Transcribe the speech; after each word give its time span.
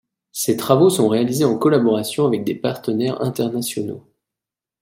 Ces 0.31 0.57
travaux 0.57 0.89
sont 0.89 1.07
réalisés 1.07 1.45
en 1.45 1.59
collaboration 1.59 2.25
avec 2.25 2.43
des 2.43 2.55
partenaires 2.55 3.21
internationaux. 3.21 4.03